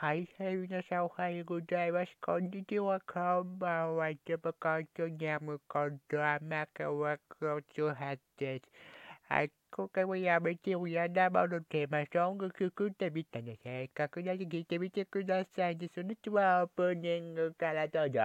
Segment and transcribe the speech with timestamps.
[0.00, 2.06] はい、はい、皆さんおはようございます。
[2.24, 4.10] こんにちは、こんばんは。
[4.10, 8.62] ジャパカントニャムコント甘川クロツハです。
[9.28, 15.76] はい、今回もやめてよやだまのテーマソング作ってみたので、せっかくなので聞いてみてください。
[15.76, 18.20] で、その次はオープニングからどうぞ。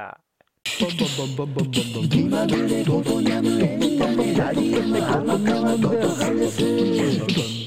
[2.09, 7.65] 気まぐれごとやむエンタメラジオの甘川ごと話3、2、1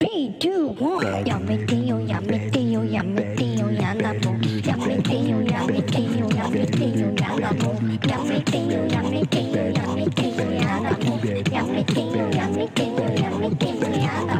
[0.00, 0.74] やめてよ
[1.20, 10.96] やめてよやめてよやだもんやめてよやめてよやめてよやだもんやめてよやめてよやめてよやだもんやめてよやめてよやめてよやだ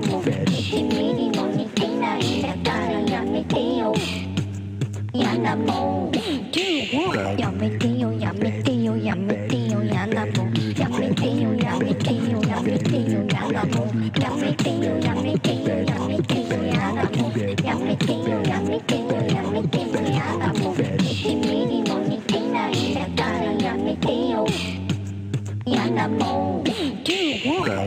[0.01, 3.95] もん1ミリも似てないんだからやめてよ
[5.13, 12.91] やだもん3、2、1やめてよやめてよやめてよやだもんやめてよやめてよやめて
[18.13, 18.30] よ
[26.01, 26.65] やだもん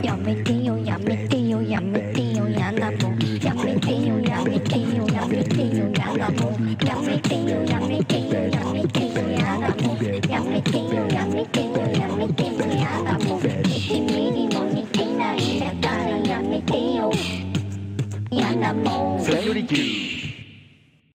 [0.04, 0.78] やめてよ。
[0.78, 1.64] やめてよ。
[1.64, 2.48] やめてよ。
[2.48, 4.20] やだもんやめてよ。
[4.20, 5.08] やめてよ。
[5.08, 5.90] やめてよ。
[5.94, 7.64] やだもんやめてよ。
[7.64, 8.38] やめてよ。
[8.52, 9.30] やめてよ。
[9.32, 11.08] やだもんやめてよ。
[11.08, 11.74] やめてよ。
[11.92, 12.54] やめてよ。
[12.78, 15.38] やだもん1ミリも似てない。
[15.58, 17.12] んだからやめてよ。
[18.30, 20.13] やだもんセニョリティ。